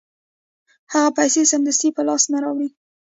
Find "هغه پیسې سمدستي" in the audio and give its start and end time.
0.93-1.89